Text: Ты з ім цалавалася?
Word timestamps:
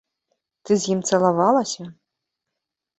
Ты 0.69 0.79
з 0.79 0.83
ім 0.95 0.99
цалавалася? 1.11 1.83